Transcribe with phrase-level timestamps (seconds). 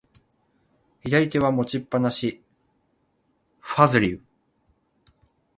[1.03, 2.41] 左手は持ちっぱなし、
[3.59, 4.21] ファズリウ。